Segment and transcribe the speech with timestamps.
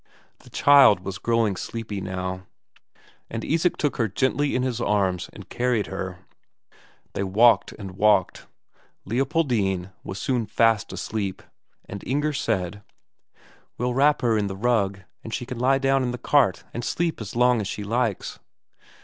[0.39, 2.47] The child was growing sleepy now,
[3.29, 6.25] and Isak took her gently in his arms and carried her.
[7.13, 8.47] They walked and walked.
[9.05, 11.43] Leopoldine was soon fast asleep,
[11.87, 12.81] and Inger said:
[13.77, 16.63] "We'll wrap her up in the rug, and she can lie down in the cart
[16.73, 18.39] and sleep as long as she likes."